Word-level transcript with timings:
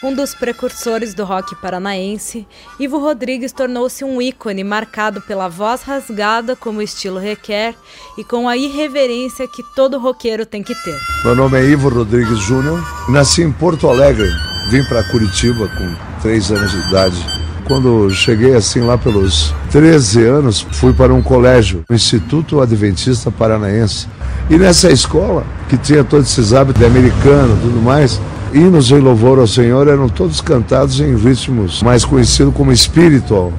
Um 0.00 0.14
dos 0.14 0.32
precursores 0.32 1.12
do 1.12 1.24
rock 1.24 1.56
paranaense, 1.56 2.46
Ivo 2.78 3.00
Rodrigues 3.00 3.50
tornou-se 3.50 4.04
um 4.04 4.22
ícone 4.22 4.62
marcado 4.62 5.20
pela 5.20 5.48
voz 5.48 5.82
rasgada 5.82 6.54
como 6.54 6.78
o 6.78 6.82
estilo 6.82 7.18
requer 7.18 7.74
e 8.16 8.22
com 8.22 8.48
a 8.48 8.56
irreverência 8.56 9.48
que 9.48 9.60
todo 9.74 9.98
roqueiro 9.98 10.46
tem 10.46 10.62
que 10.62 10.72
ter. 10.84 10.96
Meu 11.24 11.34
nome 11.34 11.58
é 11.58 11.64
Ivo 11.64 11.88
Rodrigues 11.88 12.38
Júnior, 12.38 12.80
nasci 13.08 13.42
em 13.42 13.50
Porto 13.50 13.88
Alegre, 13.88 14.30
vim 14.70 14.84
para 14.84 15.02
Curitiba 15.02 15.66
com 15.66 16.20
3 16.22 16.52
anos 16.52 16.70
de 16.70 16.78
idade. 16.88 17.26
Quando 17.66 18.08
cheguei 18.10 18.54
assim 18.54 18.82
lá 18.82 18.96
pelos 18.96 19.52
13 19.72 20.24
anos, 20.24 20.60
fui 20.74 20.92
para 20.92 21.12
um 21.12 21.20
colégio, 21.20 21.82
o 21.90 21.92
Instituto 21.92 22.60
Adventista 22.60 23.32
Paranaense. 23.32 24.06
E 24.48 24.56
nessa 24.56 24.92
escola, 24.92 25.44
que 25.68 25.76
tinha 25.76 26.04
todos 26.04 26.30
esses 26.30 26.52
hábitos 26.52 26.80
de 26.80 26.86
americano 26.86 27.58
tudo 27.60 27.82
mais, 27.82 28.20
hinos 28.52 28.90
em 28.90 28.98
louvor 28.98 29.38
ao 29.38 29.46
Senhor 29.46 29.88
eram 29.88 30.08
todos 30.08 30.40
cantados 30.40 31.00
em 31.00 31.16
ritmos 31.16 31.82
mais 31.82 32.04
conhecidos 32.04 32.54
como 32.54 32.72
espiritual. 32.72 33.52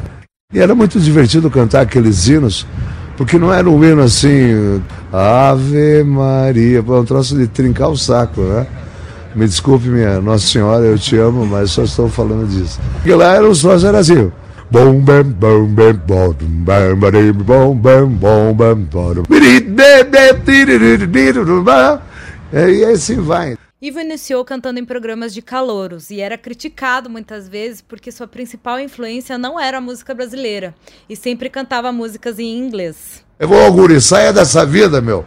E 0.54 0.60
era 0.60 0.74
muito 0.74 1.00
divertido 1.00 1.50
cantar 1.50 1.82
aqueles 1.82 2.28
hinos, 2.28 2.66
porque 3.16 3.38
não 3.38 3.54
era 3.54 3.70
um 3.70 3.84
hino 3.84 4.02
assim, 4.02 4.82
Ave 5.14 6.04
Maria, 6.04 6.82
um 6.82 7.06
troço 7.06 7.38
de 7.38 7.48
trincar 7.48 7.90
o 7.90 7.98
saco, 7.98 8.42
né? 8.42 8.66
Me 9.36 9.46
desculpe, 9.46 9.88
minha 9.88 10.20
Nossa 10.20 10.48
Senhora, 10.48 10.86
eu 10.86 10.98
te 10.98 11.16
amo, 11.18 11.46
mas 11.46 11.72
só 11.72 11.84
estou 11.84 12.10
falando 12.10 12.48
disso. 12.48 12.80
Porque 12.96 13.14
lá 13.14 13.40
os 13.42 13.62
troços, 13.62 13.84
era 13.84 14.00
assim. 14.00 14.32
Bom, 14.72 15.00
bam, 15.00 15.24
bom, 15.24 15.66
bam, 15.66 15.94
bom, 15.94 16.34
bam, 16.40 16.96
bom, 16.96 17.76
bom, 17.76 18.54
bam, 18.54 18.76
bom. 18.76 19.24
E 22.52 22.84
assim 22.86 23.22
vai. 23.22 23.56
Ivo 23.82 24.02
iniciou 24.02 24.44
cantando 24.44 24.78
em 24.78 24.84
programas 24.84 25.34
de 25.34 25.42
calouros 25.42 26.10
e 26.10 26.20
era 26.20 26.38
criticado 26.38 27.10
muitas 27.10 27.48
vezes 27.48 27.80
porque 27.82 28.12
sua 28.12 28.28
principal 28.28 28.78
influência 28.78 29.38
não 29.38 29.58
era 29.58 29.78
a 29.78 29.82
música 29.82 30.14
brasileira 30.14 30.76
e 31.10 31.16
sempre 31.16 31.50
cantava 31.50 31.90
músicas 31.90 32.40
em 32.40 32.58
inglês. 32.58 33.24
Eu 33.40 33.48
vou, 33.48 33.58
Auguri, 33.62 34.02
saia 34.02 34.34
dessa 34.34 34.66
vida, 34.66 35.00
meu. 35.00 35.24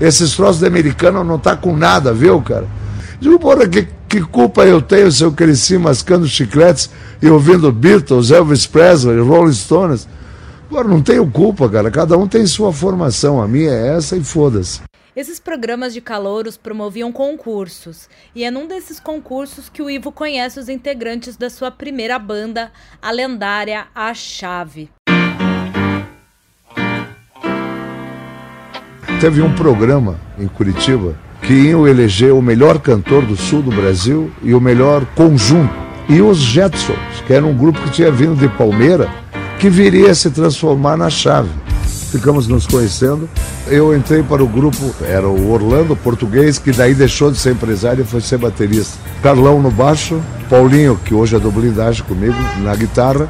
Esses 0.00 0.36
troços 0.36 0.60
de 0.60 0.66
americano 0.68 1.24
não 1.24 1.36
tá 1.36 1.56
com 1.56 1.76
nada, 1.76 2.12
viu, 2.12 2.40
cara? 2.40 2.68
Digo, 3.18 3.40
porra, 3.40 3.66
que, 3.66 3.88
que 4.08 4.20
culpa 4.20 4.64
eu 4.64 4.80
tenho 4.80 5.10
se 5.10 5.24
eu 5.24 5.32
cresci 5.32 5.76
mascando 5.76 6.28
chicletes 6.28 6.88
e 7.20 7.28
ouvindo 7.28 7.72
Beatles, 7.72 8.30
Elvis 8.30 8.68
Presley, 8.68 9.18
Rolling 9.18 9.52
Stones? 9.52 10.06
Porra, 10.70 10.84
não 10.84 11.02
tenho 11.02 11.28
culpa, 11.28 11.68
cara. 11.68 11.90
Cada 11.90 12.16
um 12.16 12.28
tem 12.28 12.46
sua 12.46 12.72
formação. 12.72 13.42
A 13.42 13.48
minha 13.48 13.72
é 13.72 13.96
essa 13.96 14.16
e 14.16 14.22
foda-se. 14.22 14.80
Esses 15.16 15.40
programas 15.40 15.94
de 15.94 16.02
calouros 16.02 16.58
promoviam 16.58 17.10
concursos, 17.10 18.06
e 18.34 18.44
é 18.44 18.50
num 18.50 18.66
desses 18.66 19.00
concursos 19.00 19.70
que 19.70 19.80
o 19.80 19.88
Ivo 19.88 20.12
conhece 20.12 20.60
os 20.60 20.68
integrantes 20.68 21.38
da 21.38 21.48
sua 21.48 21.70
primeira 21.70 22.18
banda, 22.18 22.70
a 23.00 23.10
lendária 23.10 23.86
A 23.94 24.12
Chave. 24.12 24.90
Teve 29.18 29.40
um 29.40 29.54
programa 29.54 30.20
em 30.38 30.46
Curitiba 30.46 31.18
que 31.40 31.54
iam 31.54 31.88
eleger 31.88 32.34
o 32.34 32.42
melhor 32.42 32.78
cantor 32.78 33.24
do 33.24 33.36
sul 33.36 33.62
do 33.62 33.70
Brasil 33.70 34.30
e 34.42 34.52
o 34.52 34.60
melhor 34.60 35.06
conjunto. 35.14 35.72
E 36.10 36.20
os 36.20 36.36
Jetsons, 36.36 37.22
que 37.26 37.32
era 37.32 37.46
um 37.46 37.56
grupo 37.56 37.80
que 37.80 37.90
tinha 37.90 38.12
vindo 38.12 38.36
de 38.36 38.50
Palmeira, 38.50 39.08
que 39.58 39.70
viria 39.70 40.10
a 40.10 40.14
se 40.14 40.30
transformar 40.30 40.98
na 40.98 41.08
chave 41.08 41.65
ficamos 42.16 42.48
nos 42.48 42.66
conhecendo. 42.66 43.28
Eu 43.66 43.94
entrei 43.94 44.22
para 44.22 44.42
o 44.42 44.48
grupo, 44.48 44.94
era 45.04 45.28
o 45.28 45.50
Orlando 45.50 45.94
português, 45.94 46.58
que 46.58 46.72
daí 46.72 46.94
deixou 46.94 47.30
de 47.30 47.36
ser 47.36 47.52
empresário 47.52 48.02
e 48.02 48.06
foi 48.06 48.22
ser 48.22 48.38
baterista. 48.38 48.98
Carlão 49.22 49.60
no 49.60 49.70
baixo, 49.70 50.22
Paulinho, 50.48 50.98
que 51.04 51.12
hoje 51.12 51.36
é 51.36 51.38
do 51.38 51.50
blindagem 51.50 52.04
comigo, 52.04 52.36
na 52.62 52.74
guitarra, 52.74 53.28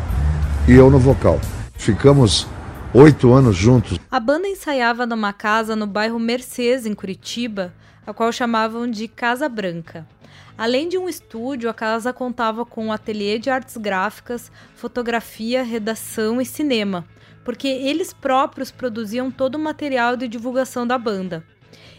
e 0.68 0.72
eu 0.72 0.88
no 0.88 1.00
vocal. 1.00 1.40
Ficamos 1.74 2.46
oito 2.94 3.32
anos 3.32 3.56
juntos. 3.56 3.98
A 4.08 4.20
banda 4.20 4.46
ensaiava 4.46 5.04
numa 5.04 5.32
casa 5.32 5.74
no 5.74 5.86
bairro 5.86 6.20
Mercedes, 6.20 6.86
em 6.86 6.94
Curitiba, 6.94 7.74
a 8.06 8.14
qual 8.14 8.30
chamavam 8.30 8.88
de 8.88 9.08
Casa 9.08 9.48
Branca. 9.48 10.06
Além 10.56 10.88
de 10.88 10.96
um 10.96 11.08
estúdio, 11.08 11.68
a 11.68 11.74
casa 11.74 12.12
contava 12.12 12.64
com 12.64 12.86
um 12.86 12.92
ateliê 12.92 13.38
de 13.38 13.50
artes 13.50 13.76
gráficas, 13.76 14.50
fotografia, 14.76 15.64
redação 15.64 16.40
e 16.40 16.46
cinema 16.46 17.04
porque 17.46 17.68
eles 17.68 18.12
próprios 18.12 18.72
produziam 18.72 19.30
todo 19.30 19.54
o 19.54 19.58
material 19.58 20.16
de 20.16 20.26
divulgação 20.26 20.84
da 20.84 20.98
banda. 20.98 21.44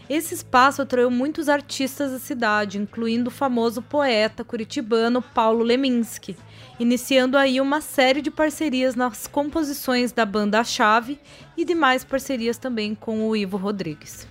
Esse 0.08 0.34
espaço 0.34 0.82
atraiu 0.82 1.10
muitos 1.10 1.48
artistas 1.48 2.12
da 2.12 2.18
cidade, 2.18 2.76
incluindo 2.76 3.28
o 3.28 3.32
famoso 3.32 3.80
poeta 3.80 4.44
curitibano 4.44 5.22
Paulo 5.22 5.64
Leminski, 5.64 6.36
iniciando 6.78 7.38
aí 7.38 7.62
uma 7.62 7.80
série 7.80 8.20
de 8.20 8.30
parcerias 8.30 8.94
nas 8.94 9.26
composições 9.26 10.12
da 10.12 10.26
banda 10.26 10.62
Chave 10.62 11.18
e 11.56 11.64
demais 11.64 12.04
parcerias 12.04 12.58
também 12.58 12.94
com 12.94 13.26
o 13.26 13.34
Ivo 13.34 13.56
Rodrigues. 13.56 14.28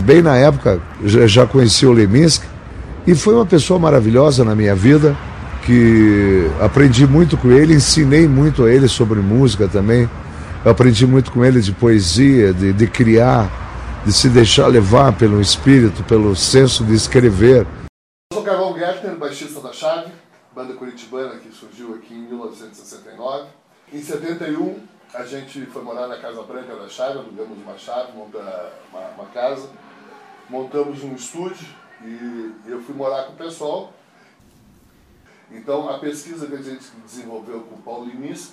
Bem 0.00 0.22
na 0.22 0.36
época, 0.36 0.82
já 1.04 1.46
conheci 1.46 1.86
o 1.86 1.92
Leminski 1.92 2.46
e 3.06 3.14
foi 3.14 3.34
uma 3.34 3.46
pessoa 3.46 3.78
maravilhosa 3.78 4.44
na 4.44 4.56
minha 4.56 4.74
vida, 4.74 5.16
que 5.64 6.50
aprendi 6.60 7.06
muito 7.06 7.36
com 7.36 7.52
ele, 7.52 7.74
ensinei 7.74 8.26
muito 8.26 8.64
a 8.64 8.72
ele 8.72 8.88
sobre 8.88 9.20
música 9.20 9.68
também. 9.68 10.10
Eu 10.64 10.72
aprendi 10.72 11.06
muito 11.06 11.30
com 11.30 11.44
ele 11.44 11.60
de 11.60 11.72
poesia, 11.72 12.52
de, 12.52 12.72
de 12.72 12.86
criar, 12.88 13.48
de 14.04 14.12
se 14.12 14.28
deixar 14.28 14.66
levar 14.66 15.16
pelo 15.16 15.40
espírito, 15.40 16.02
pelo 16.02 16.34
senso 16.34 16.84
de 16.84 16.94
escrever. 16.94 17.64
Eu 18.32 18.34
sou 18.34 18.42
Carol 18.42 18.76
Gertner, 18.76 19.16
baixista 19.16 19.60
da 19.60 19.72
Chave, 19.72 20.10
banda 20.52 20.74
curitibana 20.74 21.38
que 21.38 21.52
surgiu 21.52 21.94
aqui 21.94 22.12
em 22.12 22.22
1969. 22.22 23.48
Em 23.92 24.02
71, 24.02 24.80
a 25.14 25.24
gente 25.24 25.64
foi 25.66 25.82
morar 25.82 26.08
na 26.08 26.18
Casa 26.18 26.42
Branca 26.42 26.74
da 26.74 26.88
Chave, 26.88 27.18
alugamos 27.18 27.56
uma 27.56 27.78
chave, 27.78 28.10
montamos 28.16 28.52
uma, 28.92 29.00
uma 29.16 29.26
casa, 29.26 29.70
montamos 30.50 31.04
um 31.04 31.14
estúdio 31.14 31.68
e 32.04 32.52
eu 32.66 32.82
fui 32.82 32.96
morar 32.96 33.26
com 33.26 33.32
o 33.32 33.36
pessoal. 33.36 33.92
Então, 35.52 35.88
a 35.88 35.98
pesquisa 35.98 36.48
que 36.48 36.54
a 36.54 36.62
gente 36.62 36.84
desenvolveu 37.06 37.60
com 37.60 37.76
o 37.76 37.82
Paulo 37.82 38.06
Linis 38.06 38.52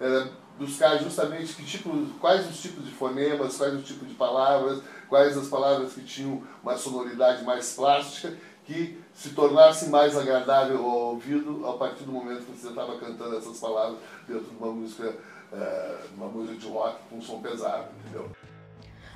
era 0.00 0.42
buscar 0.58 0.98
justamente 0.98 1.54
que 1.54 1.64
tipo, 1.64 1.90
quais 2.20 2.48
os 2.48 2.60
tipos 2.60 2.84
de 2.84 2.92
fonemas, 2.92 3.56
quais 3.56 3.74
os 3.74 3.84
tipos 3.84 4.08
de 4.08 4.14
palavras, 4.14 4.82
quais 5.08 5.36
as 5.36 5.48
palavras 5.48 5.92
que 5.92 6.02
tinham 6.02 6.42
uma 6.62 6.76
sonoridade 6.76 7.44
mais 7.44 7.74
plástica, 7.74 8.36
que 8.64 8.98
se 9.14 9.30
tornasse 9.30 9.90
mais 9.90 10.16
agradável 10.16 10.78
ao 10.78 10.98
ouvido 11.12 11.66
a 11.68 11.74
partir 11.74 12.04
do 12.04 12.12
momento 12.12 12.44
que 12.44 12.58
você 12.58 12.68
estava 12.68 12.98
cantando 12.98 13.36
essas 13.36 13.58
palavras 13.58 13.98
dentro 14.26 14.44
de 14.44 14.56
uma 14.56 14.72
música, 14.72 15.14
é, 15.52 15.98
uma 16.16 16.28
música 16.28 16.58
de 16.58 16.68
rock 16.68 16.96
com 17.10 17.16
um 17.16 17.22
som 17.22 17.40
pesado, 17.40 17.88
entendeu? 18.00 18.30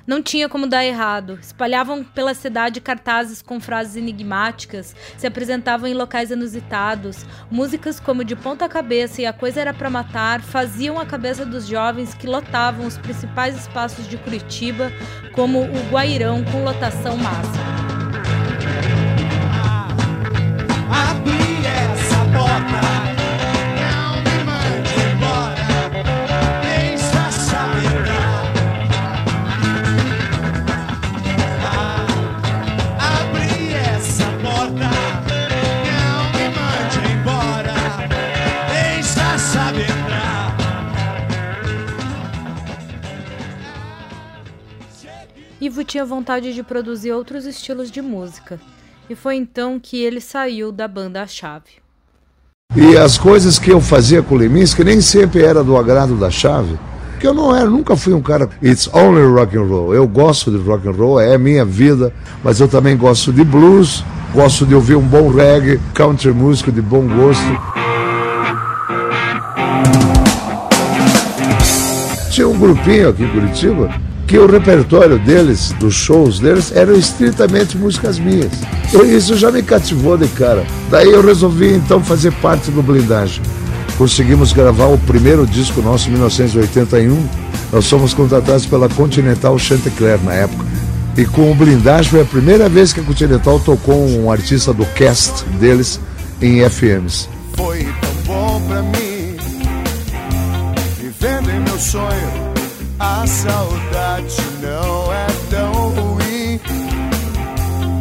Não 0.09 0.23
tinha 0.23 0.49
como 0.49 0.65
dar 0.65 0.83
errado. 0.83 1.37
Espalhavam 1.39 2.03
pela 2.03 2.33
cidade 2.33 2.81
cartazes 2.81 3.43
com 3.43 3.59
frases 3.59 3.95
enigmáticas, 3.95 4.95
se 5.15 5.27
apresentavam 5.27 5.87
em 5.87 5.93
locais 5.93 6.31
inusitados. 6.31 7.27
Músicas 7.51 7.99
como 7.99 8.23
De 8.23 8.35
Ponta 8.35 8.67
Cabeça 8.67 9.21
e 9.21 9.27
A 9.27 9.31
Coisa 9.31 9.61
Era 9.61 9.71
para 9.71 9.87
Matar 9.87 10.41
faziam 10.41 10.99
a 10.99 11.05
cabeça 11.05 11.45
dos 11.45 11.67
jovens 11.67 12.15
que 12.15 12.25
lotavam 12.25 12.87
os 12.87 12.97
principais 12.97 13.55
espaços 13.55 14.07
de 14.07 14.17
Curitiba, 14.17 14.91
como 15.31 15.61
o 15.61 15.91
Guairão, 15.91 16.43
com 16.43 16.63
lotação 16.63 17.15
máxima. 17.15 17.78
Ivo 45.61 45.83
tinha 45.83 46.05
vontade 46.05 46.53
de 46.53 46.63
produzir 46.63 47.11
outros 47.11 47.45
estilos 47.45 47.91
de 47.91 48.01
música, 48.01 48.59
e 49.09 49.15
foi 49.15 49.35
então 49.35 49.79
que 49.79 50.01
ele 50.01 50.21
saiu 50.21 50.71
da 50.71 50.87
banda 50.87 51.21
A 51.21 51.27
Chave. 51.27 51.81
E 52.75 52.95
as 52.95 53.17
coisas 53.17 53.59
que 53.59 53.71
eu 53.71 53.81
fazia 53.81 54.21
com 54.21 54.35
o 54.35 54.37
Leminski 54.37 54.83
nem 54.83 55.01
sempre 55.01 55.43
era 55.43 55.63
do 55.63 55.75
agrado 55.75 56.15
da 56.15 56.29
Chave, 56.29 56.79
que 57.19 57.27
eu 57.27 57.33
não 57.33 57.53
era, 57.53 57.69
nunca 57.69 57.97
fui 57.97 58.13
um 58.13 58.21
cara 58.21 58.49
it's 58.63 58.87
only 58.93 59.23
rock 59.23 59.57
and 59.57 59.63
roll. 59.63 59.93
Eu 59.93 60.07
gosto 60.07 60.49
de 60.49 60.57
rock 60.57 60.87
and 60.87 60.91
roll, 60.91 61.19
é 61.19 61.37
minha 61.37 61.65
vida, 61.65 62.13
mas 62.43 62.61
eu 62.61 62.67
também 62.67 62.95
gosto 62.95 63.33
de 63.33 63.43
blues, 63.43 64.03
gosto 64.33 64.65
de 64.65 64.73
ouvir 64.73 64.95
um 64.95 65.05
bom 65.05 65.29
reggae, 65.29 65.79
country 65.93 66.31
música 66.31 66.71
de 66.71 66.81
bom 66.81 67.05
gosto. 67.05 67.78
Tinha 72.31 72.47
um 72.47 72.57
grupinho 72.57 73.09
aqui 73.09 73.23
em 73.23 73.29
Curitiba 73.29 73.89
que 74.29 74.37
o 74.37 74.45
repertório 74.45 75.17
deles, 75.17 75.73
dos 75.79 75.95
shows 75.95 76.39
deles, 76.39 76.71
eram 76.75 76.93
estritamente 76.93 77.75
músicas 77.75 78.19
minhas. 78.19 78.51
E 78.93 79.15
isso 79.15 79.35
já 79.35 79.51
me 79.51 79.63
cativou 79.63 80.15
de 80.15 80.27
cara. 80.27 80.63
Daí 80.91 81.09
eu 81.11 81.25
resolvi 81.25 81.73
então 81.73 82.03
fazer 82.03 82.31
parte 82.33 82.69
do 82.69 82.83
Blindagem. 82.83 83.41
Conseguimos 83.97 84.53
gravar 84.53 84.85
o 84.85 84.99
primeiro 84.99 85.47
disco 85.47 85.81
nosso 85.81 86.07
em 86.09 86.11
1981. 86.11 87.27
Nós 87.73 87.89
fomos 87.89 88.13
contratados 88.13 88.67
pela 88.67 88.87
Continental 88.87 89.57
Chantecler 89.57 90.19
na 90.23 90.33
época. 90.33 90.63
E 91.17 91.25
com 91.25 91.51
o 91.51 91.55
Blindagem 91.55 92.11
foi 92.11 92.21
a 92.21 92.25
primeira 92.25 92.69
vez 92.69 92.93
que 92.93 92.99
a 92.99 93.03
Continental 93.03 93.59
tocou 93.59 94.07
um 94.07 94.31
artista 94.31 94.71
do 94.71 94.85
cast 94.85 95.43
deles 95.59 95.99
em 96.39 96.63
FMs. 96.69 97.27
Foi 97.57 97.83
tão 97.99 98.13
bom 98.25 98.61
pra 98.67 98.81
mim, 98.83 99.08
sonho 101.79 102.59
a 102.99 103.25
saudade 103.25 104.35
não 104.61 105.13
é 105.13 105.27
tão 105.49 105.71
ruim. 105.89 106.59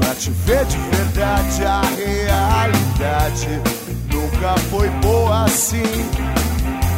Pra 0.00 0.14
te 0.16 0.30
ver 0.30 0.64
de 0.66 0.76
verdade, 0.76 1.64
a 1.64 1.82
realidade 1.82 3.48
nunca 4.12 4.56
foi 4.70 4.88
boa 5.00 5.44
assim. 5.44 5.84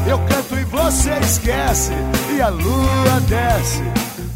Eu 0.09 0.19
canto 0.21 0.57
e 0.59 0.65
você 0.65 1.13
esquece, 1.19 1.93
e 2.35 2.41
a 2.41 2.49
lua 2.49 3.21
desce, 3.29 3.83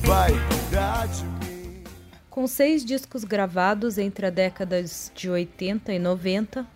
vai 0.02 0.30
cuidar 0.30 1.08
de 1.08 1.24
mim. 1.24 1.82
Com 2.28 2.46
seis 2.46 2.84
discos 2.84 3.24
gravados 3.24 3.96
entre 3.96 4.26
as 4.26 4.34
décadas 4.34 5.10
de 5.14 5.30
80 5.30 5.90
e 5.90 5.98
90, 5.98 6.66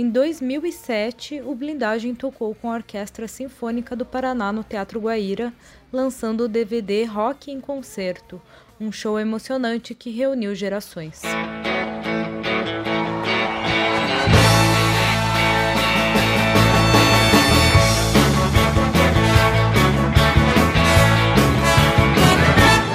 em 0.00 0.08
2007, 0.08 1.42
o 1.44 1.56
Blindagem 1.56 2.14
tocou 2.14 2.54
com 2.54 2.70
a 2.70 2.76
Orquestra 2.76 3.26
Sinfônica 3.26 3.96
do 3.96 4.04
Paraná 4.06 4.52
no 4.52 4.62
Teatro 4.62 5.00
Guaíra, 5.00 5.52
lançando 5.92 6.44
o 6.44 6.48
DVD 6.48 7.02
Rock 7.02 7.50
em 7.50 7.60
Concerto, 7.60 8.40
um 8.80 8.92
show 8.92 9.18
emocionante 9.18 9.96
que 9.96 10.10
reuniu 10.10 10.54
gerações. 10.54 11.22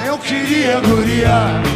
Eu 0.06 0.18
queria, 0.20 0.80
guria, 0.80 1.73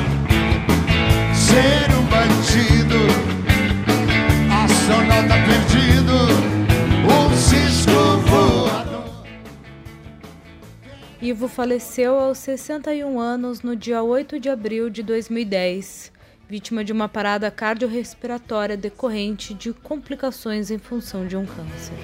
Ivo 11.21 11.49
faleceu 11.49 12.17
aos 12.17 12.39
61 12.39 13.19
anos 13.19 13.61
no 13.61 13.75
dia 13.75 14.01
8 14.05 14.39
de 14.39 14.49
abril 14.49 14.89
de 14.89 15.03
2010, 15.03 16.13
vítima 16.49 16.85
de 16.85 16.93
uma 16.93 17.09
parada 17.09 17.51
cardiorrespiratória 17.51 18.77
decorrente 18.77 19.53
de 19.53 19.73
complicações 19.73 20.71
em 20.71 20.79
função 20.79 21.27
de 21.27 21.37
um 21.37 21.45
câncer. 21.45 21.97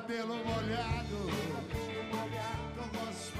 Cabelo 0.00 0.36
molhado, 0.36 1.26
com 2.76 2.98
voz 2.98 3.32